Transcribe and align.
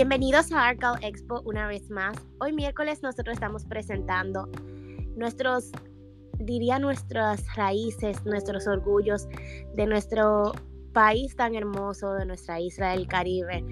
Bienvenidos 0.00 0.50
a 0.50 0.66
Arcal 0.66 0.94
Expo 1.02 1.42
una 1.44 1.66
vez 1.66 1.90
más. 1.90 2.16
Hoy 2.40 2.54
miércoles 2.54 3.02
nosotros 3.02 3.34
estamos 3.34 3.66
presentando 3.66 4.48
nuestros, 5.14 5.72
diría 6.38 6.78
nuestras 6.78 7.44
raíces, 7.54 8.24
nuestros 8.24 8.66
orgullos 8.66 9.28
de 9.74 9.84
nuestro 9.84 10.52
país 10.94 11.36
tan 11.36 11.54
hermoso, 11.54 12.14
de 12.14 12.24
nuestra 12.24 12.58
isla 12.58 12.92
del 12.92 13.08
Caribe, 13.08 13.62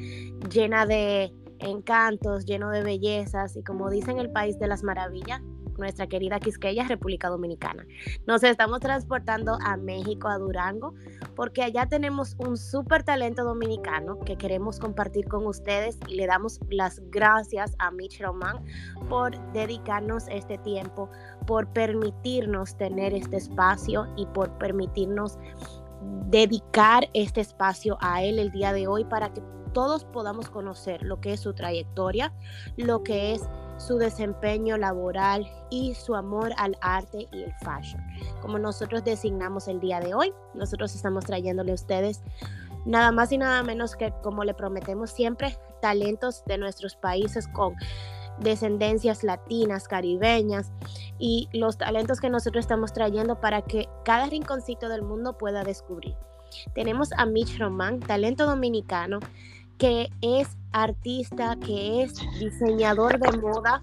llena 0.53 0.85
de 0.85 1.33
encantos, 1.61 2.45
lleno 2.45 2.69
de 2.69 2.83
bellezas 2.83 3.57
y 3.57 3.63
como 3.63 3.89
dicen 3.89 4.19
el 4.19 4.31
país 4.31 4.59
de 4.59 4.69
las 4.69 4.83
maravillas, 4.83 5.41
nuestra 5.79 6.07
querida 6.07 6.41
Quisqueya, 6.41 6.85
República 6.85 7.29
Dominicana. 7.29 7.87
Nos 8.27 8.43
estamos 8.43 8.81
transportando 8.81 9.59
a 9.63 9.77
México, 9.77 10.29
a 10.29 10.39
Durango, 10.39 10.95
porque 11.35 11.63
allá 11.63 11.87
tenemos 11.87 12.35
un 12.39 12.57
súper 12.57 13.03
talento 13.03 13.45
dominicano 13.45 14.19
que 14.21 14.37
queremos 14.37 14.79
compartir 14.79 15.29
con 15.29 15.47
ustedes 15.47 15.99
y 16.09 16.17
le 16.17 16.27
damos 16.27 16.61
las 16.71 17.01
gracias 17.11 17.75
a 17.79 17.91
Mitch 17.91 18.21
Román 18.21 18.65
por 19.09 19.37
dedicarnos 19.53 20.25
este 20.29 20.59
tiempo, 20.59 21.11
por 21.47 21.73
permitirnos 21.73 22.77
tener 22.77 23.15
este 23.15 23.37
espacio 23.37 24.07
y 24.17 24.27
por 24.27 24.57
permitirnos 24.59 25.39
dedicar 26.27 27.09
este 27.15 27.41
espacio 27.41 27.97
a 28.01 28.23
él 28.23 28.39
el 28.39 28.51
día 28.51 28.73
de 28.73 28.87
hoy 28.87 29.05
para 29.05 29.33
que 29.33 29.43
todos 29.73 30.05
podamos 30.05 30.51
conocer 30.51 31.03
lo 31.03 31.21
que 31.21 31.35
es 31.35 31.41
su 31.41 31.55
trayectoria, 31.55 32.33
lo 32.77 33.03
que 33.03 33.33
es 33.33 33.43
su 33.79 33.97
desempeño 33.97 34.77
laboral 34.77 35.51
y 35.71 35.95
su 35.95 36.15
amor 36.15 36.53
al 36.57 36.77
arte 36.81 37.29
y 37.33 37.43
el 37.43 37.55
fashion. 37.63 38.03
Como 38.43 38.59
nosotros 38.59 39.05
designamos 39.05 39.69
el 39.69 39.81
día 39.81 40.01
de 40.01 40.15
hoy, 40.15 40.33
nosotros 40.55 40.95
estamos 40.95 41.25
trayéndole 41.25 41.73
a 41.73 41.75
ustedes 41.75 42.23
nada 42.85 43.13
más 43.13 43.33
y 43.33 43.39
nada 43.39 43.63
menos 43.63 43.97
que, 43.97 44.13
como 44.23 44.45
le 44.45 44.55
prometemos 44.55 45.11
siempre, 45.11 45.57
talentos 45.81 46.45
de 46.47 46.59
nuestros 46.59 46.97
países 46.97 47.49
con 47.49 47.75
descendencias 48.41 49.25
latinas, 49.25 49.89
caribeñas 49.89 50.73
y 51.19 51.49
los 51.53 51.77
talentos 51.77 52.21
que 52.21 52.31
nosotros 52.31 52.65
estamos 52.65 52.93
trayendo 52.93 53.41
para 53.41 53.63
que 53.63 53.89
cada 54.05 54.27
rinconcito 54.27 54.89
del 54.89 55.03
mundo 55.03 55.37
pueda 55.37 55.65
descubrir. 55.65 56.17
Tenemos 56.75 57.13
a 57.13 57.27
Mitch 57.27 57.59
Román, 57.59 58.01
talento 58.01 58.47
dominicano, 58.47 59.19
que 59.79 60.11
es 60.21 60.49
artista, 60.73 61.57
que 61.65 62.03
es 62.03 62.15
diseñador 62.39 63.19
de 63.19 63.39
moda, 63.39 63.83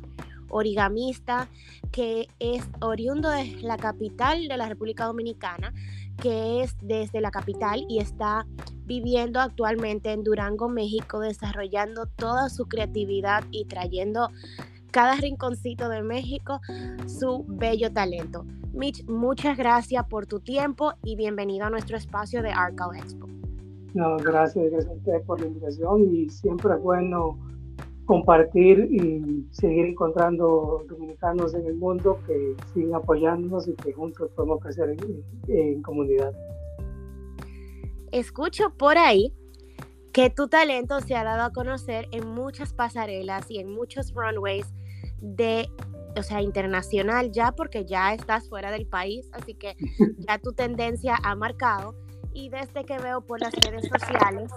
origamista, 0.50 1.48
que 1.92 2.28
es 2.40 2.64
oriundo 2.82 3.30
de 3.30 3.46
la 3.62 3.78
capital 3.78 4.48
de 4.48 4.58
la 4.58 4.68
República 4.68 5.06
Dominicana, 5.06 5.74
que 6.22 6.62
es 6.62 6.76
desde 6.82 7.22
la 7.22 7.32
capital 7.32 7.86
y 7.90 8.00
está 8.00 8.46
viviendo 8.86 9.40
actualmente 9.40 10.12
en 10.12 10.24
Durango, 10.24 10.70
México, 10.70 11.20
desarrollando 11.20 12.06
toda 12.06 12.50
su 12.50 12.68
creatividad 12.68 13.44
y 13.52 13.66
trayendo 13.66 14.30
cada 14.92 15.16
rinconcito 15.16 15.90
de 15.90 16.04
México 16.04 16.62
su 17.08 17.44
bello 17.48 17.92
talento. 17.92 18.46
Mitch, 18.74 19.04
muchas 19.08 19.58
gracias 19.58 20.06
por 20.08 20.26
tu 20.26 20.40
tiempo 20.40 20.94
y 21.04 21.16
bienvenido 21.16 21.66
a 21.66 21.70
nuestro 21.70 21.98
espacio 21.98 22.42
de 22.42 22.52
Arcal 22.52 22.96
Expo. 22.96 23.28
No, 23.96 24.18
gracias, 24.18 24.72
gracias 24.72 24.92
a 24.92 24.96
ustedes 24.98 25.26
por 25.26 25.40
la 25.40 25.48
invitación 25.48 26.14
y 26.14 26.30
siempre 26.30 26.74
es 26.74 26.82
bueno 26.82 27.40
compartir 28.04 28.90
y 28.92 29.48
seguir 29.52 29.86
encontrando 29.86 30.84
dominicanos 30.90 31.54
en 31.54 31.66
el 31.66 31.76
mundo 31.76 32.20
que 32.28 32.58
siguen 32.74 32.94
apoyándonos 32.94 33.70
y 33.70 33.74
que 33.76 33.94
juntos 33.94 34.30
podemos 34.36 34.60
crecer 34.60 34.98
en, 35.48 35.82
comunidad. 35.82 36.34
Escucho 38.12 38.76
por 38.78 38.98
ahí 38.98 39.34
que 40.12 40.30
tu 40.30 40.50
talento 40.50 41.00
se 41.00 41.16
ha 41.16 41.24
dado 41.24 41.44
a 41.44 41.54
conocer 41.54 42.10
en 42.12 42.28
muchas 42.28 42.74
pasarelas 42.74 43.50
y 43.50 43.60
en 43.60 43.72
muchos 43.72 44.14
runways 44.14 44.74
de, 45.22 45.70
o 46.18 46.22
sea, 46.22 46.42
internacional 46.42 47.32
ya 47.32 47.54
porque 47.54 47.86
ya 47.86 48.14
estás 48.14 48.50
fuera 48.50 48.72
del 48.72 48.88
país, 48.88 49.30
así 49.32 49.54
que 49.54 49.78
ya 50.28 50.38
tu 50.38 50.52
tendencia 50.52 51.18
ha 51.24 51.34
marcado 51.36 51.96
y 52.36 52.50
desde 52.50 52.84
que 52.84 53.00
veo 53.00 53.22
por 53.22 53.40
las 53.40 53.54
redes 53.54 53.88
sociales 53.88 54.52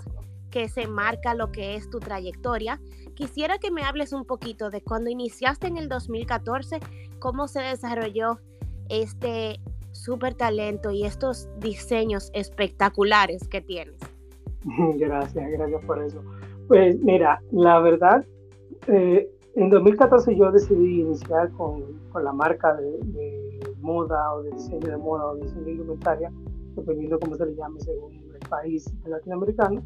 que 0.51 0.69
se 0.69 0.89
marca 0.89 1.35
lo 1.35 1.53
que 1.53 1.77
es 1.77 1.89
tu 1.89 2.01
trayectoria, 2.01 2.81
quisiera 3.15 3.59
que 3.59 3.71
me 3.71 3.83
hables 3.83 4.13
un 4.13 4.25
poquito 4.25 4.71
de 4.71 4.83
cuando 4.83 5.11
iniciaste 5.11 5.69
en 5.69 5.77
el 5.77 5.89
2014, 5.89 6.81
cómo 7.21 7.49
se 7.49 7.61
desarrolló 7.61 8.41
este 8.89 9.61
súper 9.93 10.35
talento 10.35 10.91
y 10.91 11.05
estos 11.05 11.49
diseños 11.61 12.31
espectaculares 12.35 13.47
que 13.49 13.61
tienes. 13.61 14.01
Gracias, 14.99 15.51
gracias 15.53 15.85
por 15.85 16.03
eso. 16.03 16.21
Pues 16.67 16.99
mira, 17.01 17.41
la 17.53 17.79
verdad, 17.81 18.25
eh, 18.89 19.31
en 19.55 19.71
2014 19.71 20.37
yo 20.37 20.51
decidí 20.51 21.01
iniciar 21.01 21.51
con, 21.53 21.83
con 22.11 22.25
la 22.25 22.33
marca 22.33 22.75
de, 22.75 22.99
de, 23.05 23.61
moda 23.81 24.35
o 24.35 24.43
de 24.43 24.51
diseño 24.51 24.91
de 24.91 24.97
moda 24.97 25.27
o 25.27 25.37
de 25.37 25.43
diseño 25.45 25.65
de 25.65 25.71
indumentaria 25.73 26.33
dependiendo 26.79 27.19
cómo 27.19 27.37
se 27.37 27.47
le 27.47 27.55
llame 27.55 27.81
según 27.81 28.13
el 28.15 28.49
país 28.49 28.93
latinoamericano. 29.07 29.83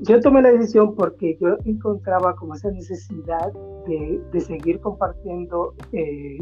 Yo 0.00 0.20
tomé 0.20 0.42
la 0.42 0.52
decisión 0.52 0.94
porque 0.94 1.38
yo 1.40 1.56
encontraba 1.64 2.36
como 2.36 2.54
esa 2.54 2.70
necesidad 2.70 3.52
de, 3.86 4.20
de 4.32 4.40
seguir 4.40 4.80
compartiendo 4.80 5.74
eh, 5.92 6.38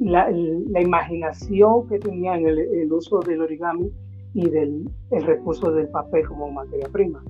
la, 0.00 0.28
la, 0.30 0.80
imaginación 0.80 1.86
que 1.88 1.98
tenía 1.98 2.36
en 2.36 2.46
el, 2.46 2.58
el, 2.58 2.92
uso 2.92 3.20
del 3.20 3.42
origami 3.42 3.92
y 4.34 4.48
del 4.48 4.88
el 5.10 5.22
recurso 5.24 5.70
del 5.72 5.88
papel 5.88 6.26
como 6.26 6.50
materia 6.50 6.88
prima. 6.88 7.22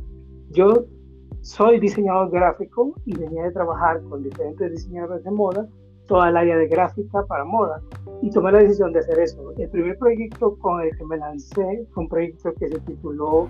Yo 0.50 0.86
soy 1.42 1.78
diseñador 1.78 2.30
gráfico 2.30 2.94
y 3.04 3.16
venía 3.16 3.44
de 3.44 3.52
trabajar 3.52 4.02
con 4.04 4.22
diferentes 4.22 4.70
diseñadores 4.70 5.24
de 5.24 5.30
moda 5.30 5.68
toda 6.08 6.30
el 6.30 6.36
área 6.36 6.56
de 6.56 6.66
gráfica 6.66 7.24
para 7.26 7.44
moda 7.44 7.80
y 8.22 8.30
tomé 8.30 8.50
la 8.50 8.58
decisión 8.58 8.92
de 8.92 8.98
hacer 8.98 9.20
eso. 9.20 9.52
El 9.56 9.70
primer 9.70 9.96
proyecto 9.98 10.58
con 10.58 10.80
el 10.80 10.96
que 10.96 11.04
me 11.04 11.19
lancé 11.19 11.86
fue 11.92 12.02
un 12.02 12.08
proyecto 12.08 12.52
que 12.54 12.69
se 12.69 12.80
tituló 12.80 13.46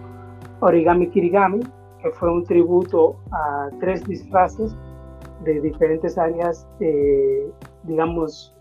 Origami 0.61 1.09
Kirigami, 1.09 1.61
que 2.03 2.11
fue 2.11 2.31
un 2.31 2.45
tributo 2.45 3.17
a 3.33 3.71
tres 3.81 4.05
disfraces 4.05 4.77
de 5.45 5.61
diferentes 5.61 6.19
áreas, 6.19 6.69
digamos, 7.85 8.55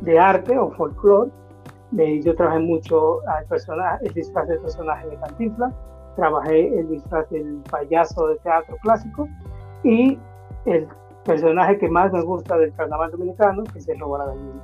de 0.00 0.18
arte 0.18 0.56
o 0.58 0.70
folclore. 0.70 1.30
yo 2.22 2.34
trabajé 2.34 2.60
mucho 2.60 3.20
al 3.28 3.44
personaje, 3.46 4.06
el 4.06 4.14
disfraz 4.14 4.48
del 4.48 4.60
personaje 4.60 5.08
de 5.08 5.16
Cantinflas, 5.16 5.74
trabajé 6.16 6.78
el 6.78 6.88
disfraz 6.88 7.28
del 7.30 7.62
payaso 7.70 8.28
de 8.28 8.36
teatro 8.36 8.76
clásico 8.82 9.28
y 9.82 10.18
el 10.66 10.86
personaje 11.24 11.78
que 11.78 11.88
más 11.88 12.12
me 12.12 12.22
gusta 12.22 12.56
del 12.56 12.74
carnaval 12.74 13.10
dominicano, 13.10 13.64
que 13.64 13.78
es 13.78 13.88
el 13.88 13.98
Robo 13.98 14.16
a 14.16 14.18
la 14.18 14.26
Gallina. 14.26 14.62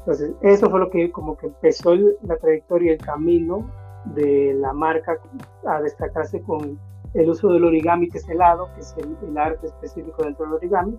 Entonces, 0.00 0.32
eso 0.42 0.70
fue 0.70 0.80
lo 0.80 0.90
que 0.90 1.10
como 1.10 1.36
que 1.36 1.46
empezó 1.46 1.94
la 2.22 2.36
trayectoria, 2.36 2.92
el 2.92 2.98
camino 2.98 3.68
de 4.14 4.54
la 4.54 4.72
marca 4.72 5.18
a 5.66 5.80
destacarse 5.80 6.40
con 6.42 6.78
el 7.14 7.30
uso 7.30 7.48
del 7.48 7.64
origami 7.64 8.08
teselado, 8.08 8.68
que 8.74 8.80
es 8.80 8.94
el, 8.98 9.36
arte 9.36 9.66
específico 9.66 10.22
dentro 10.22 10.44
del 10.44 10.54
origami, 10.54 10.96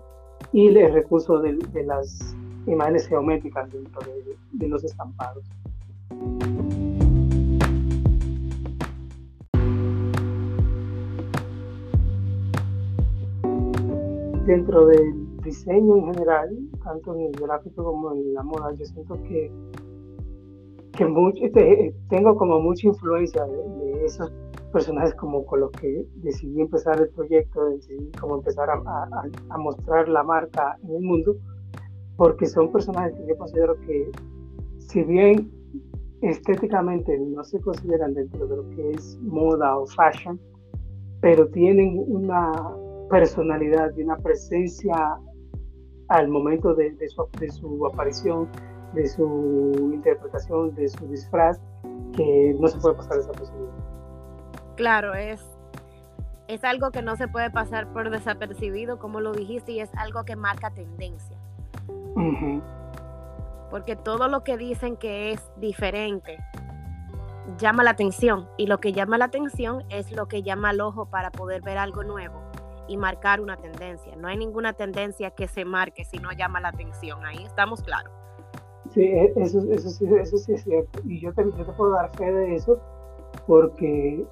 y 0.52 0.68
el 0.68 0.94
recurso 0.94 1.40
de, 1.40 1.54
de 1.54 1.84
las 1.84 2.36
imágenes 2.66 3.08
geométricas 3.08 3.72
dentro 3.72 4.02
de, 4.02 4.36
de 4.52 4.68
los 4.68 4.84
estampados. 4.84 5.44
Dentro 14.47 14.88
del 14.88 15.38
diseño 15.44 15.97
en 15.97 16.13
general, 16.13 16.58
tanto 16.84 17.13
en 17.16 17.25
el 17.25 17.31
gráfico 17.34 17.84
como 17.84 18.13
en 18.13 18.34
la 18.34 18.44
moda, 18.44 18.74
yo 18.74 18.85
siento 18.85 19.22
que, 19.24 19.52
que 20.94 21.06
mucho, 21.06 21.44
tengo 22.09 22.35
como 22.38 22.59
mucha 22.62 22.88
influencia 22.88 23.46
de, 23.46 24.05
esos 24.05 24.32
personajes 24.72 25.14
como 25.16 25.46
con 25.46 25.59
los 25.61 25.72
que 25.72 26.05
decidí 26.16 26.61
empezar 26.61 26.99
el 26.99 27.09
proyecto, 27.09 27.66
decidí 27.66 28.09
como 28.20 28.38
empezar 28.38 28.70
a, 28.70 28.78
a, 29.49 29.58
mostrar 29.58 30.08
la 30.08 30.23
marca 30.23 30.78
en 30.84 30.96
el 30.96 31.02
mundo, 31.02 31.35
porque 32.16 32.46
son 32.46 32.72
personajes 32.72 33.14
que 33.16 33.28
yo 33.28 33.38
considero 33.38 33.76
que 33.82 34.09
si 34.78 35.03
bien 35.03 35.52
estéticamente 36.22 37.17
no 37.20 37.44
se 37.44 37.59
consideran 37.59 38.14
dentro 38.14 38.47
de 38.47 38.55
lo 38.55 38.70
que 38.70 38.91
es 38.91 39.20
moda 39.22 39.78
o 39.78 39.85
fashion, 39.88 40.40
pero 41.20 41.47
tienen 41.49 42.02
una, 42.08 42.53
personalidad 43.09 43.92
y 43.96 44.04
una 44.04 44.18
presencia 44.18 45.18
al 46.09 46.28
momento 46.30 46.74
de, 46.74 46.96
su, 47.09 47.28
de, 47.40 47.50
su, 47.52 47.86
aparición, 47.86 48.50
de 48.94 49.08
su 49.08 49.92
interpretación, 49.94 50.74
de 50.76 50.88
su 50.88 51.08
disfraz, 51.08 51.59
que 52.16 52.56
no 52.59 52.68
se 52.68 52.80
puede 52.80 52.96
pasar 52.96 53.18
desapercibido. 53.18 53.72
Claro, 54.76 55.14
es, 55.14 55.44
es 56.48 56.64
algo 56.64 56.92
que 56.92 57.02
no 57.02 57.16
se 57.16 57.28
puede 57.28 57.50
pasar 57.50 57.92
por 57.92 58.09
desapercibido, 58.09 59.00
como 59.00 59.20
lo 59.20 59.34
dijiste, 59.34 59.74
y 59.74 59.80
es 59.82 59.90
algo 59.96 60.24
que 60.24 60.36
marca 60.36 60.72
tendencia. 60.72 61.38
Porque 63.70 63.96
todo 63.96 64.28
lo 64.28 64.44
que 64.44 64.58
dicen 64.58 64.96
que 64.96 65.32
es 65.34 65.42
diferente 65.58 66.38
llama 67.58 67.84
la 67.84 67.92
atención, 67.92 68.48
y 68.58 68.68
lo 68.68 68.80
que 68.80 68.94
llama 68.94 69.18
la 69.18 69.26
atención 69.26 69.84
es 69.90 70.12
lo 70.12 70.28
que 70.28 70.42
llama 70.42 70.70
al 70.70 70.82
ojo 70.82 71.09
para 71.09 71.32
poder 71.32 71.62
ver 71.62 71.78
algo 71.78 72.04
nuevo 72.04 72.47
y 72.87 72.97
marcar 72.97 73.41
una 73.41 73.57
tendencia. 73.57 74.16
No 74.16 74.28
hay 74.28 74.37
ninguna 74.37 74.73
tendencia 74.73 75.31
que 75.31 75.47
se 75.47 75.66
marque 75.66 76.05
si 76.05 76.17
no 76.17 76.31
llama 76.31 76.59
la 76.59 76.69
atención. 76.69 77.25
Ahí 77.25 77.43
estamos 77.43 77.81
claros. 77.81 78.11
Sí, 78.93 79.01
e, 79.01 79.34
eso, 79.35 79.59
eso, 79.72 79.89
eso, 79.89 80.37
sí 80.37 80.53
es 80.53 80.63
cierto. 80.63 80.99
Y 81.05 81.19
yo 81.19 81.34
te, 81.34 81.43
yo 81.43 81.66
te 81.66 81.72
puedo 81.73 81.91
dar 81.91 82.16
fe 82.16 82.31
de 82.31 82.55
eso 82.55 82.79
porque 83.45 84.25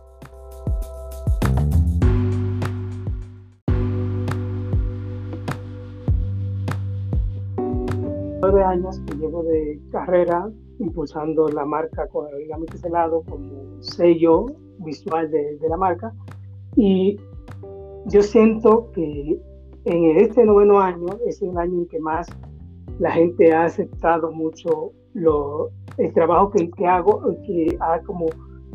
nueve 8.41 8.63
años 8.63 8.99
que 9.07 9.15
llevo 9.15 9.43
de 9.43 9.79
carrera 9.91 10.49
impulsando 10.79 11.47
la 11.49 11.65
marca 11.65 12.07
con 12.07 12.27
el 12.27 12.35
origami 12.35 12.65
lado 12.91 13.23
como 13.23 13.81
sello 13.81 14.45
visual 14.79 15.31
de, 15.31 15.57
de, 15.57 15.69
la 15.69 15.77
marca 15.77 16.13
y 16.75 17.17
yo 18.05 18.21
siento 18.21 18.91
que 18.93 19.39
en 19.85 20.17
este 20.17 20.45
noveno 20.45 20.79
año 20.79 21.07
es 21.27 21.41
el 21.41 21.57
año 21.57 21.79
en 21.79 21.87
que 21.87 21.99
más 21.99 22.27
la 22.99 23.11
gente 23.11 23.53
ha 23.53 23.65
aceptado 23.65 24.31
mucho 24.31 24.91
lo, 25.13 25.69
el 25.97 26.13
trabajo 26.13 26.51
que, 26.51 26.69
que 26.71 26.85
hago, 26.85 27.21
que 27.45 27.77
ha 27.79 27.99
como 28.01 28.27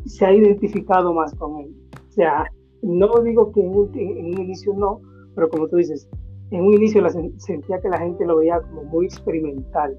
se 0.07 0.25
ha 0.25 0.33
identificado 0.33 1.13
más 1.13 1.35
con 1.35 1.59
él. 1.59 1.75
O 2.09 2.13
sea, 2.13 2.51
no 2.83 3.09
digo 3.23 3.53
que 3.53 3.61
en 3.61 3.75
un, 3.75 3.97
inicio 3.97 4.75
no, 4.75 5.01
pero 5.35 5.49
como 5.49 5.69
tú 5.69 5.77
dices, 5.77 6.09
en 6.51 6.65
un 6.65 6.75
inicio 6.75 7.01
la, 7.01 7.11
sentía 7.11 7.81
que 7.81 7.89
la 7.89 7.99
gente 7.99 8.25
lo 8.25 8.39
veía 8.39 8.61
como 8.61 8.85
muy 8.85 9.07
experimental, 9.07 9.97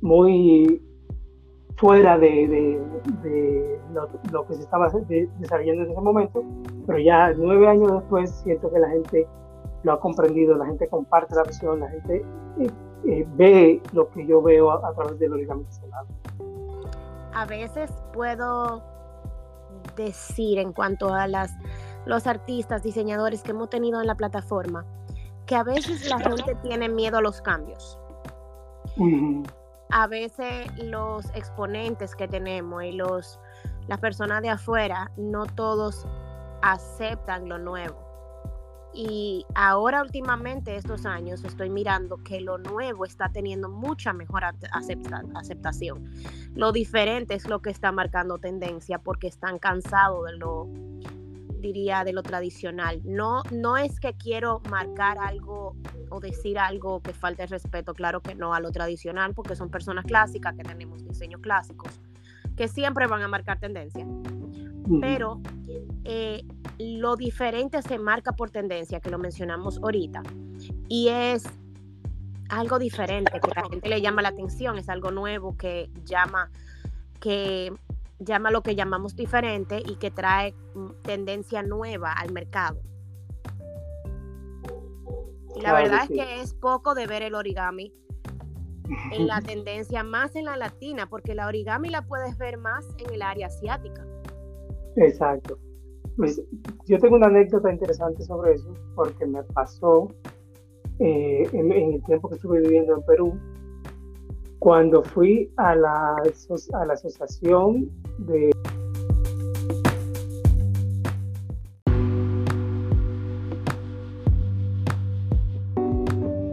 muy 0.00 0.80
fuera 1.82 2.16
de, 2.16 2.78
de, 3.22 3.80
lo, 4.30 4.46
que 4.46 4.54
se 4.54 4.62
estaba 4.62 4.88
desarrollando 4.88 5.82
en 5.82 5.90
ese 5.90 6.00
momento, 6.00 6.44
pero 6.86 7.00
ya 7.00 7.32
nueve 7.36 7.66
años 7.66 7.90
después 7.90 8.30
siento 8.44 8.70
que 8.70 8.78
la 8.78 8.88
gente 8.88 9.26
lo 9.82 9.94
ha 9.94 9.98
comprendido, 9.98 10.56
la 10.56 10.66
gente 10.66 10.86
comparte 10.86 11.34
la 11.34 11.42
visión, 11.42 11.80
la 11.80 11.88
gente 11.88 12.24
eh, 12.60 12.70
eh, 13.08 13.26
ve 13.34 13.82
lo 13.92 14.08
que 14.10 14.24
yo 14.24 14.40
veo 14.40 14.70
a, 14.70 14.94
través 14.94 15.18
del 15.18 15.32
origami 15.32 15.64
A 17.34 17.46
veces 17.46 17.90
puedo 18.12 18.80
decir 19.96 20.60
en 20.60 20.72
cuanto 20.72 21.12
a 21.12 21.26
las, 21.26 21.50
los 22.06 22.28
artistas, 22.28 22.84
diseñadores 22.84 23.42
que 23.42 23.50
hemos 23.50 23.70
tenido 23.70 24.00
en 24.00 24.06
la 24.06 24.14
plataforma, 24.14 24.86
que 25.46 25.56
a 25.56 25.64
veces 25.64 26.08
la 26.08 26.20
gente 26.20 26.54
tiene 26.62 26.88
miedo 26.88 27.18
a 27.18 27.22
los 27.22 27.42
cambios. 27.42 27.98
A 29.92 30.06
veces 30.06 30.70
los 30.82 31.26
exponentes 31.34 32.14
que 32.14 32.26
tenemos 32.26 32.82
y 32.82 32.92
los, 32.92 33.38
las 33.88 34.00
personas 34.00 34.40
de 34.40 34.48
afuera, 34.48 35.10
no 35.18 35.44
todos 35.44 36.06
aceptan 36.62 37.46
lo 37.48 37.58
nuevo. 37.58 38.02
Y 38.94 39.46
ahora 39.54 40.02
últimamente, 40.02 40.76
estos 40.76 41.04
años, 41.06 41.44
estoy 41.44 41.68
mirando 41.68 42.22
que 42.24 42.40
lo 42.40 42.58
nuevo 42.58 43.04
está 43.04 43.30
teniendo 43.30 43.68
mucha 43.68 44.14
mejor 44.14 44.44
aceptación. 45.34 46.10
Lo 46.54 46.72
diferente 46.72 47.34
es 47.34 47.46
lo 47.46 47.60
que 47.60 47.70
está 47.70 47.92
marcando 47.92 48.38
tendencia 48.38 48.98
porque 48.98 49.28
están 49.28 49.58
cansados 49.58 50.24
de 50.24 50.36
lo, 50.36 50.68
diría, 51.62 52.04
de 52.04 52.12
lo 52.12 52.22
tradicional. 52.22 53.00
No, 53.04 53.42
no 53.50 53.76
es 53.78 53.98
que 54.00 54.12
quiero 54.14 54.60
marcar 54.68 55.18
algo 55.18 55.76
o 56.10 56.20
decir 56.20 56.58
algo 56.58 57.00
que 57.00 57.14
falte 57.14 57.46
respeto, 57.46 57.94
claro 57.94 58.20
que 58.20 58.34
no, 58.34 58.52
a 58.52 58.60
lo 58.60 58.70
tradicional, 58.70 59.32
porque 59.34 59.56
son 59.56 59.70
personas 59.70 60.04
clásicas 60.04 60.54
que 60.54 60.62
tenemos 60.62 61.02
diseños 61.02 61.40
clásicos, 61.40 62.00
que 62.56 62.68
siempre 62.68 63.06
van 63.06 63.22
a 63.22 63.28
marcar 63.28 63.58
tendencia. 63.58 64.06
Pero 65.00 65.40
eh, 66.04 66.44
lo 66.78 67.16
diferente 67.16 67.80
se 67.80 67.98
marca 67.98 68.32
por 68.32 68.50
tendencia, 68.50 69.00
que 69.00 69.08
lo 69.10 69.18
mencionamos 69.18 69.78
ahorita, 69.78 70.22
y 70.88 71.08
es 71.08 71.44
algo 72.50 72.78
diferente, 72.78 73.32
que 73.40 73.50
a 73.56 73.62
la 73.62 73.68
gente 73.70 73.88
le 73.88 74.02
llama 74.02 74.20
la 74.20 74.28
atención, 74.28 74.76
es 74.76 74.88
algo 74.90 75.10
nuevo 75.10 75.56
que 75.56 75.88
llama, 76.04 76.50
que 77.20 77.72
llama 78.24 78.50
lo 78.50 78.62
que 78.62 78.74
llamamos 78.74 79.16
diferente 79.16 79.82
y 79.84 79.96
que 79.96 80.10
trae 80.10 80.54
mm, 80.74 81.02
tendencia 81.02 81.62
nueva 81.62 82.12
al 82.12 82.32
mercado. 82.32 82.80
Y 85.54 85.60
la 85.60 85.74
verdad 85.74 86.04
es 86.04 86.08
que 86.08 86.40
es 86.40 86.54
poco 86.54 86.94
de 86.94 87.06
ver 87.06 87.22
el 87.22 87.34
origami 87.34 87.92
en 89.12 89.26
la 89.26 89.40
tendencia, 89.46 90.02
más 90.02 90.34
en 90.36 90.46
la 90.46 90.56
latina, 90.56 91.06
porque 91.08 91.34
la 91.34 91.46
origami 91.46 91.90
la 91.90 92.02
puedes 92.02 92.38
ver 92.38 92.58
más 92.58 92.86
en 92.98 93.12
el 93.12 93.22
área 93.22 93.46
asiática. 93.48 94.06
Exacto. 94.96 95.58
Pues 96.16 96.42
yo 96.86 96.98
tengo 96.98 97.16
una 97.16 97.26
anécdota 97.26 97.72
interesante 97.72 98.22
sobre 98.22 98.54
eso, 98.54 98.74
porque 98.94 99.26
me 99.26 99.42
pasó 99.44 100.08
eh, 100.98 101.48
en, 101.52 101.72
el 101.72 102.02
tiempo 102.04 102.28
que 102.28 102.36
estuve 102.36 102.60
viviendo 102.60 102.94
en 102.94 103.02
Perú, 103.02 103.38
cuando 104.62 105.02
fui 105.02 105.52
a 105.56 105.74
la, 105.74 106.14
a 106.14 106.86
la 106.86 106.92
asociación 106.92 107.90
de... 108.18 108.52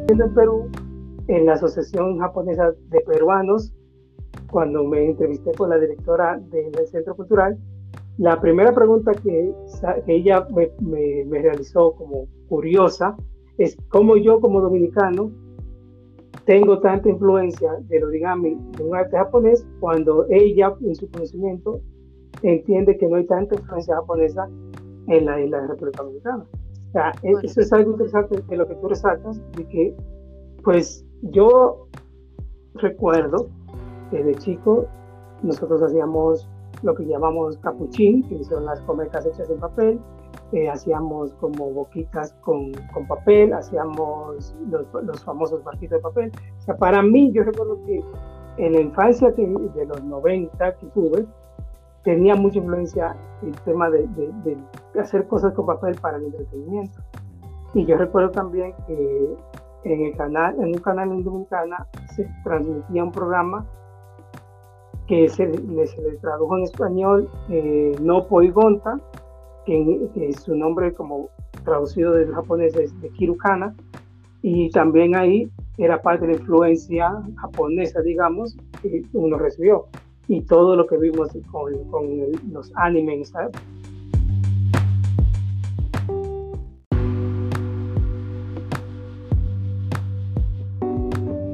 en 0.08 0.34
Perú, 0.34 0.72
en 1.28 1.46
la 1.46 1.54
Asociación 1.54 2.18
Japonesa 2.18 2.72
de 2.90 3.00
Peruanos, 3.02 3.72
cuando 4.50 4.84
me 4.86 5.06
entrevisté 5.06 5.52
con 5.52 5.70
la 5.70 5.78
directora 5.78 6.40
del 6.50 6.88
Centro 6.88 7.16
Cultural, 7.16 7.60
la 8.18 8.42
primera 8.42 8.74
pregunta 8.74 9.12
que, 9.14 9.54
ella 10.08 10.48
me, 10.50 10.72
realizó 11.30 11.92
como 11.92 12.26
curiosa 12.48 13.16
es 13.60 13.78
cómo 13.90 14.18
yo 14.18 14.40
como 14.42 14.62
dominicano 14.62 15.32
tengo 16.50 16.80
tanta 16.80 17.07
influencia 17.07 17.75
del 17.90 18.06
origami 18.06 18.57
de 18.75 18.84
un 18.84 18.96
arte 18.96 19.16
japonés 19.16 19.63
cuando 19.80 20.25
ella 20.31 20.74
en 20.81 20.96
su 20.96 21.07
conocimiento 21.12 21.80
entiende 22.42 22.98
que 22.98 23.06
no 23.06 23.18
hay 23.18 23.28
tanta 23.28 23.54
influencia 23.54 23.98
japonesa 23.98 24.50
en 25.10 25.25
la, 25.28 25.40
isla 25.40 25.62
de 25.62 25.68
República 25.68 26.01
Dominicana. 26.01 26.44
O 26.88 26.92
sea, 26.92 27.12
e, 27.22 27.34
eso 27.44 27.62
es 27.62 27.72
algo 27.72 27.92
interesante 27.92 28.42
de 28.42 28.57
lo 28.57 28.68
que 28.68 28.74
tú 28.74 28.88
resaltas, 28.88 29.40
de 29.57 29.68
que 29.68 29.96
pues 30.63 31.06
yo 31.22 31.88
recuerdo 32.74 33.48
que 34.10 34.24
de 34.24 34.34
chico 34.34 34.88
nosotros 35.44 35.84
hacíamos 35.84 36.50
lo 36.81 36.96
que 36.96 37.06
llamamos 37.06 37.57
capuchín, 37.57 38.28
que 38.28 38.44
son 38.44 38.65
las 38.65 38.82
comecas 38.82 39.24
hechas 39.24 39.51
en 39.51 39.60
papel. 39.60 40.00
Eh, 40.51 40.68
hacíamos 40.68 41.34
como 41.36 41.70
boquitas 41.70 42.34
con, 42.41 42.72
con 42.91 43.06
papel, 43.06 43.53
hacíamos 43.53 44.56
los, 44.68 44.88
los, 45.03 45.24
famosos 45.24 45.63
barquitos 45.63 45.98
de 45.98 46.01
papel. 46.01 46.32
O 46.58 46.62
sea, 46.62 46.75
para 46.75 47.03
mí, 47.03 47.32
yo 47.32 47.44
recuerdo 47.44 47.77
que 47.86 48.03
en 48.58 48.74
la 48.74 48.82
infancia 48.82 49.32
que, 49.36 49.46
de 49.48 49.86
los 49.86 50.03
90 50.03 50.75
que 50.77 50.86
tuve, 50.88 51.25
tenía 52.03 52.36
mucha 52.36 52.58
influencia 52.58 53.15
el 53.44 53.56
tema 53.62 53.89
de, 53.89 54.08
de, 54.44 54.58
hacer 55.00 55.27
cosas 55.27 55.53
con 55.53 55.68
papel 55.68 55.96
para 56.01 56.18
el 56.18 56.25
entretenimiento. 56.25 57.00
Y 57.74 57.86
yo 57.86 57.98
recuerdo 57.98 58.32
también 58.32 58.74
que 58.88 59.36
en, 59.84 60.06
el 60.06 60.18
canal, 60.18 60.56
en 60.56 60.70
un 60.70 60.82
canal 60.82 61.12
en 61.12 61.24
Dominicana 61.24 61.88
se 62.15 62.27
transmitía 62.44 63.03
un 63.03 63.12
programa 63.12 63.65
que 65.08 65.29
se, 65.29 65.48
le, 65.48 65.86
tradujo 66.22 66.58
en 66.58 66.63
español 66.63 67.29
eh, 67.50 67.96
No 68.01 68.27
Poigonta, 68.27 69.00
que, 69.70 70.10
que, 70.16 70.34
su 70.34 70.56
nombre 70.56 70.94
como 70.94 71.30
traducido 71.64 72.14
del 72.14 72.34
japonés 72.34 72.76
es 72.76 73.00
de 73.02 73.10
Kirukana, 73.12 73.76
y 74.42 74.70
también 74.72 75.16
ahí 75.16 75.48
era 75.78 76.02
parte 76.02 76.26
de 76.26 76.34
la 76.34 76.40
influencia 76.40 77.12
japonesa, 77.36 78.02
digamos, 78.02 78.58
que 78.82 79.04
uno 79.14 79.38
recibió. 79.38 79.86
Y 80.28 80.42
todo 80.42 80.76
lo 80.76 80.88
que 80.88 80.98
vimos 80.98 81.30
con, 81.52 81.74
con 81.86 82.08
los 82.52 82.72
animes. 82.76 83.32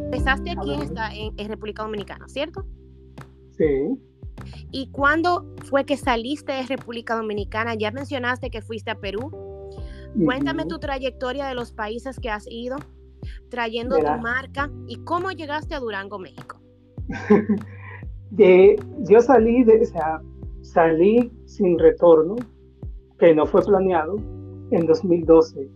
Empezaste 0.05 0.51
aquí 0.51 0.73
en, 0.73 1.33
en 1.37 1.47
República 1.49 1.83
Dominicana, 1.83 2.27
¿cierto? 2.27 2.65
Sí. 3.51 3.97
¿Y 4.71 4.91
cuándo 4.91 5.45
fue 5.63 5.85
que 5.85 5.97
saliste 5.97 6.53
de 6.53 6.63
República 6.63 7.15
Dominicana? 7.15 7.75
Ya 7.75 7.91
mencionaste 7.91 8.49
que 8.49 8.61
fuiste 8.61 8.91
a 8.91 8.95
Perú. 8.95 9.31
Cuéntame 10.23 10.65
tu 10.65 10.79
trayectoria 10.79 11.45
de 11.47 11.55
los 11.55 11.73
países 11.73 12.19
que 12.19 12.29
has 12.29 12.45
ido, 12.49 12.77
trayendo 13.49 13.97
tu 13.97 14.21
marca 14.21 14.71
y 14.87 14.97
cómo 15.03 15.31
llegaste 15.31 15.75
a 15.75 15.79
Durango, 15.79 16.19
México. 16.19 16.61
yo 18.31 19.21
salí, 19.21 19.63
de, 19.63 19.81
o 19.81 19.85
sea, 19.85 20.21
salí 20.61 21.31
sin 21.45 21.77
retorno, 21.77 22.35
que 23.19 23.35
no 23.35 23.45
fue 23.45 23.61
planeado, 23.61 24.17
en 24.71 24.85
2012, 24.87 25.69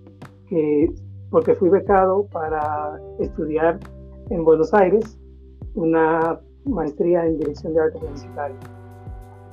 porque 1.29 1.53
fui 1.55 1.69
becado 1.69 2.25
para 2.27 2.99
estudiar 3.19 3.79
en 4.29 4.43
Buenos 4.43 4.73
Aires 4.73 5.17
una 5.75 6.39
maestría 6.65 7.25
en 7.25 7.37
dirección 7.37 7.73
de 7.73 7.81
arte 7.81 7.99
publicitario. 7.99 8.57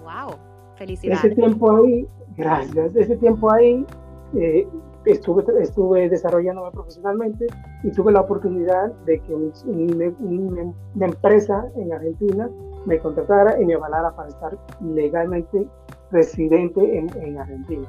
¡Wow! 0.03 0.37
Felicidades. 0.77 1.25
Ese 1.25 1.35
tiempo 1.35 1.73
ahí, 1.73 2.07
gracias, 2.37 2.95
ese 2.97 3.17
tiempo 3.17 3.51
ahí, 3.51 3.87
eh, 4.35 4.69
estuve, 5.07 5.45
estuve 5.61 6.09
desarrollándome 6.09 6.71
profesionalmente 6.73 7.47
y 7.83 7.91
tuve 7.91 8.13
la 8.13 8.21
oportunidad 8.21 8.93
de 9.07 9.21
que 9.21 9.35
una 9.35 11.07
empresa 11.07 11.67
en 11.77 11.93
Argentina 11.93 12.51
me 12.85 12.99
contratara 12.99 13.61
y 13.61 13.65
me 13.65 13.75
avalara 13.75 14.15
para 14.15 14.29
estar 14.29 14.59
legalmente 14.81 15.67
residente 16.11 16.99
en, 16.99 17.09
en 17.23 17.39
Argentina. 17.39 17.89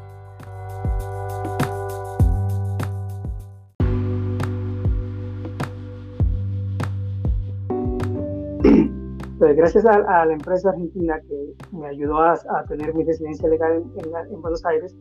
Pues 9.39 9.55
gracias 9.55 9.85
a, 9.85 10.25
la 10.25 10.33
empresa 10.33 10.69
argentina 10.69 11.21
que 11.27 11.53
me 11.71 11.87
ayudó 11.87 12.19
a, 12.21 12.35
tener 12.67 12.93
mi 12.95 13.03
residencia 13.03 13.47
legal 13.47 13.83
en, 14.31 14.41
Buenos 14.41 14.65
Aires, 14.65 14.95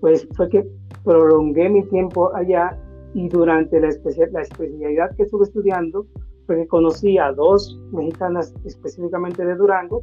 pues 0.00 0.28
fue 0.36 0.48
que 0.50 0.66
prolongué 1.04 1.70
mi 1.70 1.82
tiempo 1.84 2.34
allá 2.34 2.76
y 3.14 3.28
durante 3.28 3.80
la, 3.80 3.88
la 4.32 4.42
especialidad 4.42 5.16
que 5.16 5.22
estuve 5.22 5.44
estudiando, 5.44 6.06
fue 6.46 6.56
que 6.56 6.66
conocí 6.66 7.16
a 7.16 7.32
dos 7.32 7.80
mexicanas 7.92 8.54
específicamente 8.66 9.44
de 9.44 9.54
Durango 9.54 10.02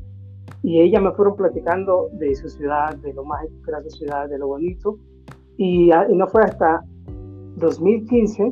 y 0.63 0.81
ellas 0.81 1.03
me 1.03 1.11
fueron 1.11 1.35
platicando 1.35 2.09
de 2.13 2.33
su 2.33 2.49
ciudad, 2.49 2.95
de 2.97 3.13
lo 3.13 3.23
mágico 3.23 3.53
que 3.63 3.71
era 3.71 3.83
su 3.83 3.89
ciudad, 3.91 4.27
de 4.27 4.39
lo 4.39 4.47
bonito. 4.47 4.97
Y, 5.57 5.91
y 5.91 6.15
no 6.15 6.27
fue 6.27 6.43
hasta 6.43 6.83
2015 7.57 8.51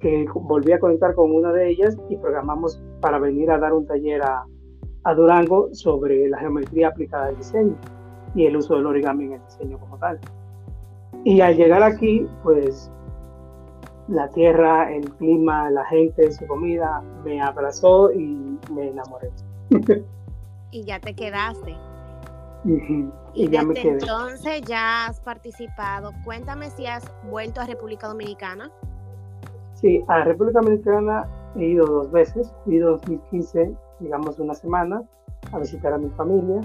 que 0.00 0.24
volví 0.34 0.72
a 0.72 0.80
conectar 0.80 1.14
con 1.14 1.30
una 1.30 1.52
de 1.52 1.68
ellas 1.68 1.96
y 2.08 2.16
programamos 2.16 2.82
para 3.00 3.18
venir 3.18 3.50
a 3.50 3.58
dar 3.58 3.72
un 3.72 3.86
taller 3.86 4.22
a, 4.22 4.44
a 5.04 5.14
Durango 5.14 5.68
sobre 5.72 6.28
la 6.28 6.38
geometría 6.38 6.88
aplicada 6.88 7.26
al 7.26 7.36
diseño 7.36 7.76
y 8.34 8.46
el 8.46 8.56
uso 8.56 8.76
del 8.76 8.86
origami 8.86 9.26
en 9.26 9.32
el 9.34 9.44
diseño 9.44 9.78
como 9.78 9.98
tal. 9.98 10.18
Y 11.24 11.40
al 11.40 11.56
llegar 11.56 11.82
aquí, 11.82 12.26
pues 12.42 12.90
la 14.08 14.28
tierra, 14.28 14.92
el 14.92 15.10
clima, 15.12 15.70
la 15.70 15.84
gente, 15.86 16.30
su 16.32 16.46
comida, 16.46 17.02
me 17.24 17.40
abrazó 17.40 18.12
y 18.12 18.58
me 18.72 18.88
enamoré. 18.88 19.30
y 20.70 20.84
ya 20.84 21.00
te 21.00 21.14
quedaste. 21.14 21.76
Y, 22.64 23.48
ya 23.48 23.64
desde 23.64 23.88
entonces 23.88 24.62
ya 24.62 25.06
has 25.06 25.20
participado. 25.20 26.12
Cuéntame 26.24 26.68
si 26.70 26.86
has 26.86 27.04
vuelto 27.30 27.60
a 27.60 27.66
República 27.66 28.08
Dominicana. 28.08 28.70
Sí, 29.74 30.04
a 30.08 30.24
República 30.24 30.60
Dominicana 30.60 31.26
he 31.56 31.64
ido 31.64 31.86
dos 31.86 32.10
veces. 32.10 32.52
He 32.66 32.74
ido 32.74 32.90
en 32.90 32.96
2015, 32.98 33.74
digamos, 34.00 34.38
una 34.38 34.54
semana 34.54 35.02
a 35.52 35.58
visitar 35.58 35.92
a 35.92 35.98
mi 35.98 36.08
familia. 36.10 36.60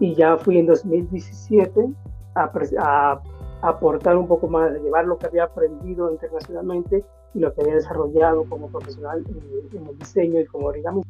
Y 0.00 0.14
ya 0.14 0.36
fui 0.36 0.58
en 0.58 0.66
2017 0.66 1.88
a, 2.34 3.20
aportar 3.62 4.16
un 4.16 4.28
poco 4.28 4.46
más, 4.48 4.70
a 4.70 4.78
llevar 4.78 5.06
lo 5.06 5.18
que 5.18 5.26
había 5.26 5.44
aprendido 5.44 6.12
internacionalmente 6.12 7.04
y 7.34 7.40
lo 7.40 7.52
que 7.52 7.62
había 7.62 7.74
desarrollado 7.74 8.44
como 8.44 8.68
profesional 8.68 9.24
en, 9.72 9.86
el 9.86 9.98
diseño 9.98 10.40
y 10.40 10.46
como 10.46 10.68
origami. 10.68 11.02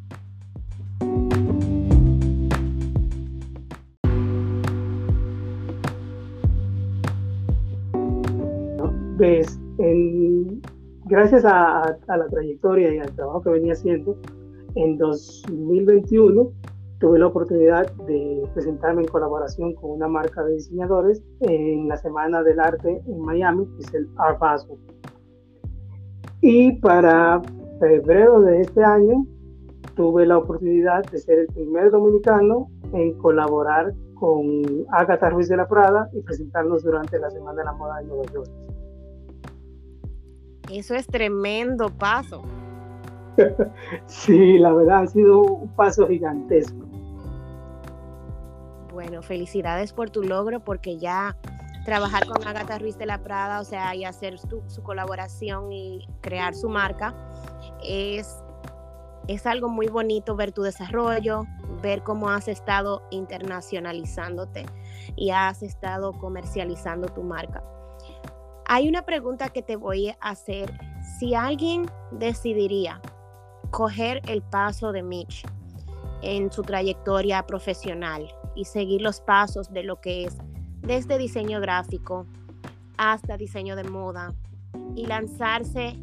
Ves, 9.19 9.59
en, 9.79 10.63
gracias 11.09 11.45
a, 11.45 11.97
la 12.07 12.27
trayectoria 12.29 12.95
y 12.95 12.99
al 12.99 13.11
trabajo 13.15 13.43
que 13.43 13.51
venía 13.51 13.73
haciendo, 13.73 14.17
en 14.75 14.99
2021 14.99 16.53
tuve 17.01 17.19
la 17.19 17.27
oportunidad 17.27 17.91
de 18.07 18.43
presentarme 18.55 19.03
en 19.03 19.09
colaboración 19.09 19.75
con 19.75 19.93
una 19.93 20.09
marca 20.09 20.45
de 20.45 20.55
diseñadores 20.55 21.23
en 21.41 21.89
la 21.89 21.97
Semana 21.97 22.43
del 22.43 22.61
Arte 22.61 23.03
en 23.07 23.21
Miami, 23.21 23.67
que 23.77 23.83
es 23.85 23.95
el 23.95 24.09
Art 24.17 24.39
Basel. 24.39 24.77
Y 26.41 26.73
para 26.81 27.41
febrero 27.81 28.41
de 28.41 28.61
este 28.61 28.85
año 28.85 29.27
tuve 29.95 30.27
la 30.27 30.39
oportunidad 30.39 31.05
de 31.11 31.19
ser 31.19 31.39
el 31.41 31.47
primer 31.49 31.91
dominicano 31.91 32.69
en 32.93 33.17
colaborar 33.19 33.93
con 34.15 34.63
Agatha 34.91 35.31
Ruiz 35.31 35.49
de 35.49 35.57
la 35.57 35.69
Prada 35.69 36.09
y 36.13 36.21
presentarnos 36.23 36.83
durante 36.83 37.19
la 37.19 37.31
Semana 37.31 37.59
de 37.59 37.65
la 37.65 37.73
Moda 37.73 38.01
en 38.01 38.09
Nueva 38.09 38.25
York. 38.33 38.68
Eso 40.71 40.95
es 40.95 41.07
tremendo 41.07 41.89
paso. 41.89 42.43
sí, 44.07 44.59
la 44.59 44.73
verdad 44.73 45.03
ha 45.03 45.07
sido 45.07 45.41
un 45.43 45.69
paso 45.69 46.07
gigantesco. 46.07 46.85
Bueno, 48.93 49.23
felicidades 49.23 49.93
por 49.93 50.11
tu 50.11 50.23
logro 50.23 50.61
porque 50.61 50.99
ya 50.99 51.37
trabajar 51.85 52.27
con 52.27 52.47
Agatha 52.47 52.79
Ruiz 52.79 52.99
de 52.99 53.07
la 53.07 53.23
Prada, 53.23 53.61
o 53.61 53.65
sea, 53.65 53.95
y 53.95 54.05
hacer 54.05 54.39
su 54.39 54.83
colaboración 54.83 55.73
y 55.73 56.07
crear 56.21 56.55
su 56.55 56.69
marca, 56.69 57.15
es, 57.83 58.43
es 59.27 59.47
algo 59.47 59.69
muy 59.69 59.87
bonito 59.87 60.37
ver 60.37 60.53
tu 60.53 60.63
desarrollo, 60.63 61.47
ver 61.81 62.03
cómo 62.03 62.29
has 62.29 62.49
estado 62.49 63.03
internacionalizándote 63.11 64.67
y 65.17 65.31
has 65.31 65.63
estado 65.63 66.13
comercializando 66.13 67.09
tu 67.09 67.23
marca. 67.23 67.63
Hay 68.71 68.87
una 68.87 69.01
pregunta 69.01 69.49
que 69.49 69.63
te 69.63 69.77
voy 69.77 70.09
a 70.09 70.17
hacer. 70.21 70.79
Si 71.19 71.35
alguien 71.35 71.87
decidiría 72.13 73.01
coger 73.71 74.21
el 74.29 74.43
paso 74.43 74.93
de 74.93 75.03
Mitch 75.03 75.43
en 76.21 76.53
su 76.53 76.61
trayectoria 76.61 77.47
profesional 77.47 78.29
y 78.55 78.67
seguir 78.67 79.01
los 79.01 79.23
pasos 79.23 79.73
de 79.73 79.85
lo 79.85 80.03
que 80.03 80.25
es 80.25 80.37
desde 80.83 81.17
diseño 81.17 81.63
gráfico 81.63 82.27
hasta 82.99 83.39
diseño 83.39 83.75
de 83.75 83.85
moda 83.85 84.35
y 84.95 85.07
lanzarse 85.07 85.97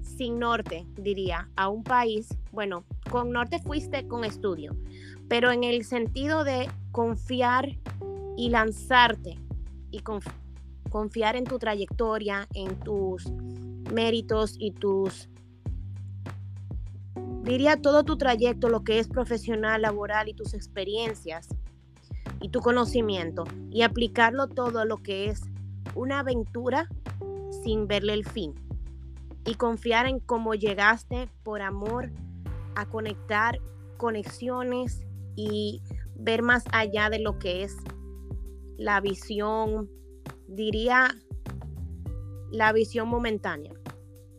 sin 0.00 0.38
norte, 0.38 0.86
diría, 0.94 1.48
a 1.56 1.68
un 1.68 1.82
país, 1.82 2.28
bueno, 2.52 2.84
con 3.10 3.32
norte 3.32 3.58
fuiste 3.58 4.06
con 4.06 4.24
estudio, 4.24 4.76
pero 5.28 5.50
en 5.50 5.64
el 5.64 5.84
sentido 5.84 6.44
de 6.44 6.70
confiar 6.92 7.68
y 8.36 8.50
lanzarte 8.50 9.40
y 9.90 10.00
confiar 10.00 10.39
confiar 10.90 11.36
en 11.36 11.44
tu 11.44 11.58
trayectoria, 11.58 12.46
en 12.52 12.78
tus 12.80 13.30
méritos 13.92 14.56
y 14.58 14.72
tus, 14.72 15.30
diría 17.42 17.80
todo 17.80 18.04
tu 18.04 18.18
trayecto, 18.18 18.68
lo 18.68 18.84
que 18.84 18.98
es 18.98 19.08
profesional, 19.08 19.82
laboral 19.82 20.28
y 20.28 20.34
tus 20.34 20.52
experiencias 20.52 21.48
y 22.40 22.50
tu 22.50 22.60
conocimiento 22.60 23.44
y 23.70 23.82
aplicarlo 23.82 24.48
todo 24.48 24.80
a 24.80 24.84
lo 24.84 24.98
que 24.98 25.30
es 25.30 25.42
una 25.94 26.20
aventura 26.20 26.88
sin 27.64 27.86
verle 27.86 28.14
el 28.14 28.24
fin 28.24 28.54
y 29.46 29.54
confiar 29.54 30.06
en 30.06 30.20
cómo 30.20 30.54
llegaste 30.54 31.28
por 31.42 31.62
amor 31.62 32.10
a 32.74 32.86
conectar 32.86 33.58
conexiones 33.96 35.02
y 35.36 35.82
ver 36.14 36.42
más 36.42 36.64
allá 36.72 37.10
de 37.10 37.18
lo 37.18 37.38
que 37.38 37.62
es 37.62 37.76
la 38.76 39.00
visión 39.00 39.90
diría 40.50 41.16
la 42.50 42.72
visión 42.72 43.08
momentánea 43.08 43.72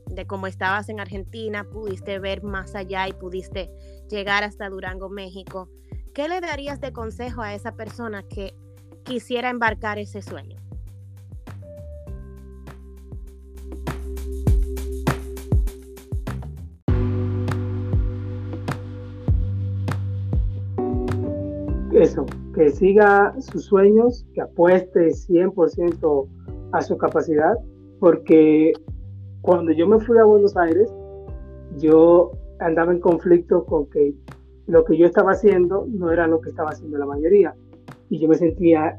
de 0.08 0.28
cómo 0.28 0.48
estabas 0.48 0.90
en 0.90 1.00
Argentina, 1.00 1.64
pudiste 1.64 2.20
ver 2.20 2.44
más 2.44 2.76
allá 2.76 3.08
y 3.08 3.14
pudiste 3.14 3.72
llegar 4.10 4.44
hasta 4.44 4.70
Durango, 4.70 5.10
México. 5.10 5.70
¿Qué 6.14 6.28
le 6.28 6.42
darías 6.42 6.82
de 6.82 6.92
consejo 6.92 7.42
a 7.42 7.54
esa 7.54 7.76
persona 7.76 8.24
que 8.24 8.54
quisiera 9.06 9.50
embarcar 9.50 10.00
ese 10.00 10.22
sueño? 10.22 10.61
Eso, 21.92 22.26
que 22.56 22.70
siga 22.70 23.34
sus 23.40 23.66
sueños, 23.66 24.26
que 24.34 24.42
apueste 24.42 25.10
100% 25.10 26.28
a 26.72 26.82
su 26.82 26.98
capacidad, 26.98 27.56
porque 28.00 28.72
cuando 29.42 29.74
yo 29.74 29.88
me 29.88 30.00
fui 30.00 30.18
a 30.18 30.24
Buenos 30.24 30.56
Aires, 30.56 30.90
yo 31.78 32.32
andaba 32.60 32.94
en 32.94 33.00
conflicto 33.02 33.66
con 33.66 33.90
que 33.90 34.14
lo 34.68 34.86
que 34.86 34.98
yo 34.98 35.06
estaba 35.06 35.32
haciendo 35.32 35.86
no 35.90 36.12
era 36.12 36.28
lo 36.28 36.40
que 36.40 36.50
estaba 36.50 36.70
haciendo 36.70 36.98
la 36.98 37.06
mayoría, 37.06 37.54
y 38.10 38.20
yo 38.20 38.30
me 38.30 38.36
sentía 38.36 38.98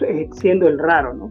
eh, 0.00 0.28
siendo 0.32 0.68
el 0.68 0.78
raro, 0.78 1.12
¿no? 1.12 1.30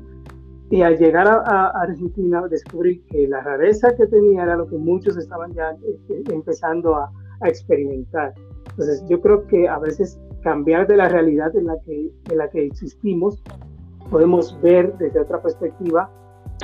Y 0.69 0.83
al 0.83 0.99
llegar 0.99 1.27
a, 1.27 1.71
Argentina 1.81 2.47
descubrí 2.47 2.99
que 3.09 3.27
la 3.27 3.41
rareza 3.41 3.95
que 3.95 4.05
tenía 4.05 4.43
era 4.43 4.55
lo 4.55 4.67
que 4.67 4.77
muchos 4.77 5.17
estaban 5.17 5.51
ya 5.53 5.71
eh, 5.71 6.23
empezando 6.31 6.95
a, 6.95 7.11
a 7.41 7.47
experimentar. 7.47 8.35
Entonces 8.69 9.03
yo 9.09 9.19
creo 9.19 9.47
que 9.47 9.67
a 9.67 9.79
veces 9.79 10.19
cambiar 10.41 10.87
de 10.87 10.97
la 10.97 11.09
realidad 11.09 11.55
en 11.55 11.67
la 11.67 11.75
que, 11.85 12.11
en 12.29 12.37
la 12.37 12.49
que 12.49 12.65
existimos, 12.65 13.41
podemos 14.09 14.59
ver 14.61 14.97
desde 14.97 15.19
otra 15.19 15.41
perspectiva 15.41 16.09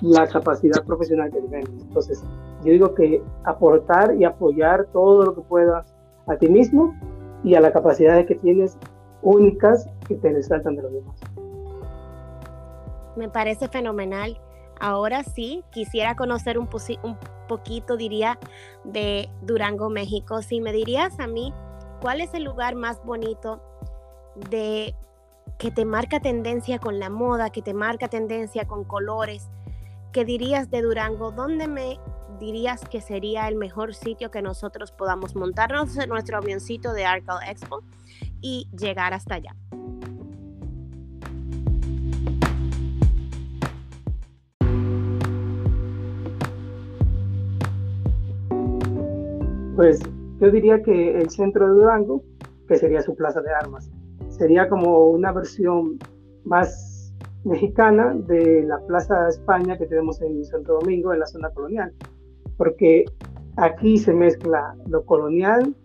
la 0.02 0.28
capacidad 0.28 0.84
profesional 0.86 1.32
que 1.32 1.42
tenemos. 1.42 1.84
Entonces, 1.84 2.24
yo 2.64 2.72
digo 2.72 2.96
que 2.96 3.22
aportar 3.44 4.16
y 4.16 4.26
apoyar 4.26 4.88
todo 4.92 5.26
lo 5.26 5.36
que 5.36 5.42
puedas 5.42 5.94
a 6.28 6.36
ti 6.38 6.50
mismo 6.50 6.94
y 7.44 7.56
a 7.56 7.62
la 7.62 7.72
capacidad 7.72 8.26
que 8.26 8.36
tienes 8.36 8.78
únicas 9.22 9.88
que 10.08 10.16
te 10.16 10.32
resaltan 10.32 10.76
de 10.76 10.82
los 10.82 10.94
demás. 10.94 11.20
Me 13.16 13.30
parece 13.30 13.68
fenomenal. 13.68 14.40
Ahora 14.80 15.24
sí, 15.24 15.64
quisiera 15.72 16.16
conocer 16.16 16.58
un, 16.58 16.68
un 17.04 17.18
poquito, 17.48 17.96
diría, 17.96 18.38
de 18.84 19.30
Durango, 19.44 19.90
México. 19.90 20.42
Si 20.42 20.60
me 20.60 20.74
dirías 20.74 21.18
a 21.20 21.28
mí, 21.28 21.54
¿cuál 22.06 22.22
es 22.22 22.36
el 22.36 22.44
lugar 22.44 22.76
más 22.76 23.04
bonito 23.04 23.64
de 24.52 24.94
que 25.58 25.72
te 25.72 25.86
marca 25.86 26.20
tendencia 26.20 26.78
con 26.78 27.00
la 27.00 27.10
moda, 27.10 27.50
que 27.50 27.64
te 27.64 27.74
marca 27.74 28.08
tendencia 28.08 28.68
con 28.68 28.84
colores? 28.84 29.50
¿Qué 30.14 30.24
dirías 30.24 30.70
de 30.70 30.84
Durango? 30.84 31.32
¿Dónde 31.32 31.68
me 31.68 32.00
dirías 32.40 32.88
que 32.88 33.02
sería 33.02 33.48
el 33.48 33.56
mejor 33.56 33.96
sitio 33.96 34.30
que 34.30 34.44
nosotros 34.44 34.92
podamos 34.92 35.36
montarnos 35.36 35.98
en 35.98 36.10
nuestro 36.10 36.38
avioncito 36.38 36.94
de 36.94 37.06
Arcal 37.06 37.40
Expo 37.50 37.82
y 38.40 38.70
llegar 38.78 39.16
hasta 39.16 39.34
allá? 39.34 39.56
Pues 49.76 50.02
yo 50.46 50.52
diría 50.52 50.82
que 50.84 51.18
el 51.20 51.30
centro 51.32 51.68
de 51.68 51.74
Durango, 51.74 52.24
que 52.68 52.76
sería 52.76 53.02
su 53.02 53.16
plaza 53.16 53.42
de 53.42 53.52
armas, 53.52 53.90
sería 54.30 54.70
como 54.70 55.08
una 55.08 55.32
versión 55.32 55.98
más 56.44 57.14
mexicana 57.44 58.14
de 58.14 58.64
la 58.64 58.80
Plaza 58.86 59.24
de 59.24 59.30
España 59.30 59.78
que 59.78 59.88
tenemos 59.88 60.22
en 60.22 60.46
Santo 60.46 60.80
Domingo, 60.80 61.14
en 61.14 61.20
la 61.20 61.26
zona 61.26 61.50
colonial, 61.50 61.92
porque 62.58 63.06
aquí 63.58 63.98
se 63.98 64.14
mezcla 64.14 64.76
lo 64.88 65.04
colonial, 65.06 65.76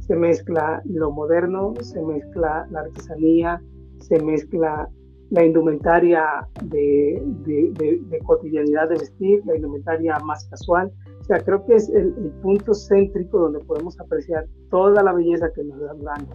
se 0.00 0.16
mezcla 0.16 0.82
lo 0.84 1.10
moderno, 1.10 1.72
se 1.80 2.02
mezcla 2.02 2.66
la 2.70 2.80
artesanía, 2.80 3.62
se 4.00 4.22
mezcla 4.22 4.88
la 5.30 5.44
indumentaria 5.44 6.46
de, 6.64 7.22
de, 7.46 8.00
de 8.02 8.18
cotidianidad 8.20 8.88
de 8.90 8.96
vestir, 8.96 9.40
la 9.46 9.56
indumentaria 9.56 10.18
más 10.18 10.46
casual, 10.48 10.92
creo 11.38 11.64
que 11.64 11.76
es 11.76 11.88
el, 11.90 12.12
punto 12.42 12.74
céntrico 12.74 13.38
donde 13.38 13.60
podemos 13.60 13.98
apreciar 14.00 14.46
toda 14.70 15.02
la 15.02 15.12
belleza 15.12 15.50
que 15.54 15.62
nos 15.62 15.80
da 15.80 15.94
Durango. 15.94 16.32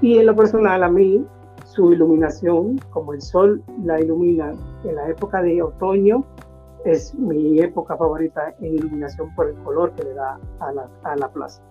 Y 0.00 0.18
en 0.18 0.26
lo 0.26 0.34
personal, 0.34 0.82
a 0.82 0.88
mí, 0.88 1.24
su 1.64 1.92
iluminación, 1.92 2.78
como 2.90 3.12
el 3.12 3.20
sol 3.20 3.62
la 3.84 4.00
ilumina 4.00 4.54
en 4.84 4.94
la 4.96 5.08
época 5.08 5.42
de 5.42 5.62
otoño, 5.62 6.24
es 6.84 7.14
mi 7.14 7.60
época 7.60 7.96
favorita 7.96 8.54
en 8.60 8.74
iluminación 8.74 9.32
por 9.34 9.48
el 9.48 9.54
color 9.62 9.92
que 9.94 10.04
le 10.04 10.14
da 10.14 10.40
a 10.60 11.16
la 11.16 11.28
plaza. 11.32 11.62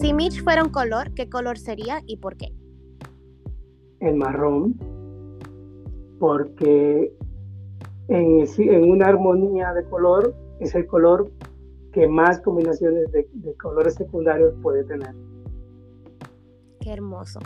Si 0.00 0.14
Mitch 0.14 0.42
fuera 0.42 0.62
un 0.62 0.70
color, 0.70 1.12
¿qué 1.12 1.28
color 1.28 1.58
sería 1.58 2.00
y 2.06 2.16
por 2.16 2.36
qué? 2.36 2.57
El 4.00 4.14
marrón, 4.16 4.74
porque 6.18 7.12
en, 8.08 8.90
una 8.90 9.06
armonía 9.06 9.72
de 9.72 9.84
color 9.84 10.34
es 10.60 10.74
el 10.74 10.86
color 10.86 11.30
que 11.92 12.06
más 12.06 12.40
combinaciones 12.40 13.10
de, 13.12 13.26
colores 13.60 13.94
secundarios 13.94 14.54
puede 14.62 14.84
tener. 14.84 15.14
Qué 16.80 16.92
hermoso. 16.92 17.40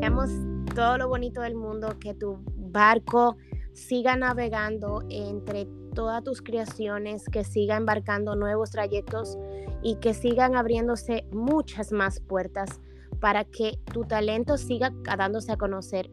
Veamos 0.00 0.30
todo 0.74 0.98
lo 0.98 1.08
bonito 1.08 1.40
del 1.42 1.54
mundo, 1.54 1.96
que 2.00 2.14
tu 2.14 2.38
barco 2.56 3.36
siga 3.72 4.16
navegando 4.16 5.02
entre 5.08 5.66
todas 5.94 6.22
tus 6.24 6.42
creaciones, 6.42 7.24
que 7.28 7.44
siga 7.44 7.76
embarcando 7.76 8.36
nuevos 8.36 8.70
trayectos 8.70 9.38
y 9.82 9.96
que 9.96 10.14
sigan 10.14 10.56
abriéndose 10.56 11.24
muchas 11.32 11.92
más 11.92 12.20
puertas 12.20 12.80
para 13.20 13.44
que 13.44 13.78
tu 13.92 14.04
talento 14.04 14.56
siga 14.56 14.92
dándose 15.04 15.52
a 15.52 15.56
conocer 15.56 16.10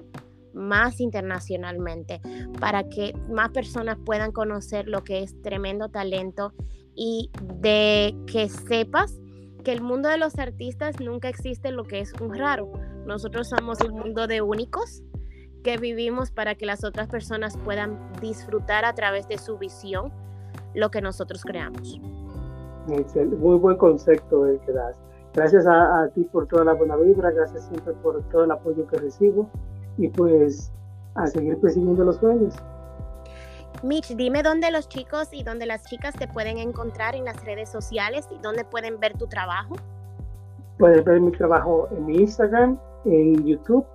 más 0.54 1.00
internacionalmente, 1.00 2.22
para 2.60 2.88
que 2.90 3.14
más 3.30 3.50
personas 3.50 3.98
puedan 4.06 4.32
conocer 4.32 4.88
lo 4.88 5.04
que 5.04 5.24
es 5.24 5.40
tremendo 5.42 5.90
talento 5.90 6.54
y 6.96 7.32
de 7.62 8.16
que 8.28 8.50
sepas 8.50 9.20
que 9.64 9.72
el 9.72 9.82
mundo 9.82 10.10
de 10.10 10.18
los 10.18 10.38
artistas 10.38 11.00
nunca 11.00 11.30
existe 11.30 11.72
lo 11.72 11.84
que 11.84 12.00
es 12.00 12.14
un 12.20 12.34
raro. 12.34 12.72
Nosotros 13.06 13.50
somos 13.50 13.80
un 13.82 14.00
mundo 14.00 14.28
de 14.28 14.42
únicos 14.42 15.04
que 15.64 15.78
vivimos 15.78 16.32
para 16.32 16.56
que 16.56 16.66
las 16.66 16.84
otras 16.84 17.08
personas 17.08 17.58
puedan 17.58 17.98
disfrutar 18.22 18.86
a 18.86 18.94
través 18.94 19.28
de 19.28 19.38
su 19.38 19.58
visión 19.58 20.12
lo 20.74 20.92
que 20.92 21.02
nosotros 21.02 21.44
creamos. 21.44 22.00
Muy 22.88 23.58
buen 23.58 23.78
concepto 23.78 24.48
el 24.48 24.60
que 24.62 24.72
das. 24.72 25.00
Gracias 25.34 25.66
a, 25.68 26.10
ti 26.14 26.24
por 26.24 26.48
toda 26.48 26.64
la 26.64 26.74
buena 26.74 26.96
vibra, 26.96 27.32
gracias 27.32 27.68
siempre 27.68 27.94
por 28.02 28.24
todo 28.30 28.46
el 28.46 28.52
apoyo 28.52 28.88
que 28.88 28.98
recibo 28.98 29.48
y 29.98 30.10
pues 30.10 30.72
a 31.16 31.28
seguir 31.28 31.60
persiguiendo 31.60 32.04
los 32.04 32.18
sueños. 32.18 32.56
Mitch, 33.84 34.16
dime 34.16 34.42
dónde 34.42 34.72
los 34.72 34.90
chicos 34.90 35.30
y 35.32 35.44
dónde 35.44 35.66
las 35.66 35.86
chicas 35.86 36.16
te 36.16 36.28
pueden 36.28 36.58
encontrar 36.58 37.16
en 37.16 37.26
las 37.26 37.44
redes 37.46 37.70
sociales 37.70 38.28
y 38.32 38.40
dónde 38.42 38.66
pueden 38.66 39.00
ver 39.00 39.18
tu 39.18 39.28
trabajo. 39.28 39.76
Pueden 40.80 41.04
ver 41.04 41.22
mi 41.22 41.32
trabajo 41.32 41.88
en 41.92 42.06
mi 42.06 42.18
Instagram, 42.18 42.80
en 43.06 43.46
YouTube 43.46 43.86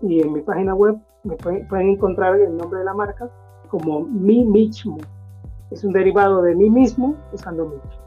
y 0.00 0.20
en 0.20 0.32
mi 0.32 0.40
página 0.42 0.74
web 0.74 0.96
me 1.24 1.36
pueden, 1.36 1.88
encontrar 1.88 2.36
el 2.36 2.56
nombre 2.56 2.80
de 2.80 2.84
la 2.84 2.94
marca 2.94 3.28
como 3.68 4.02
Mi 4.02 4.44
mismo. 4.44 4.98
Es 5.70 5.82
un 5.82 5.92
derivado 5.92 6.42
de 6.42 6.54
mí 6.54 6.70
mismo 6.70 7.16
usando 7.32 7.66
Mitch. 7.66 8.03